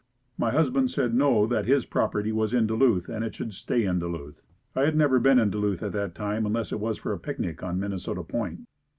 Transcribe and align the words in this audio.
My 0.35 0.49
husband 0.49 0.89
said 0.89 1.13
"No 1.13 1.45
that 1.45 1.67
his 1.67 1.85
property 1.85 2.31
was 2.31 2.55
in 2.55 2.65
Duluth 2.65 3.07
and 3.07 3.23
it 3.23 3.35
should 3.35 3.53
stay 3.53 3.85
in 3.85 3.99
Duluth." 3.99 4.41
I 4.75 4.81
had 4.81 4.95
never 4.95 5.19
been 5.19 5.37
in 5.37 5.51
Duluth 5.51 5.83
at 5.83 5.91
that 5.91 6.15
time 6.15 6.43
unless 6.47 6.71
it 6.71 6.79
was 6.79 6.97
for 6.97 7.13
a 7.13 7.19
picnic 7.19 7.61
on 7.61 7.79
Minnesota 7.79 8.23
Point. 8.23 8.61